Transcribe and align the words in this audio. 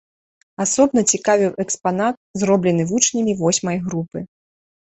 Асобна 0.63 1.03
цікавіў 1.17 1.51
экспанат, 1.63 2.15
зроблены 2.45 2.83
вучнямі 2.93 3.39
восьмай 3.43 3.77
групы. 3.87 4.19